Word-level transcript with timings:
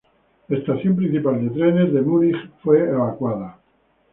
La 0.47 0.57
estación 0.57 0.95
principal 0.95 1.43
de 1.47 1.53
trenes 1.53 1.93
de 1.93 2.01
Múnich 2.01 2.49
fue 2.63 2.89
evacuada. 2.89 3.59